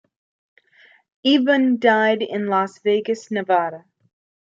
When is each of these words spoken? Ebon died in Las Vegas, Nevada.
Ebon 1.23 1.77
died 1.77 2.23
in 2.23 2.47
Las 2.47 2.79
Vegas, 2.79 3.29
Nevada. 3.29 3.85